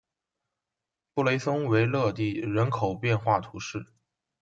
[1.13, 3.85] 布雷松维勒人口变化图示